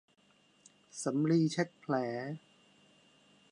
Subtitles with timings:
[1.01, 1.93] สำลีเช็ดแผล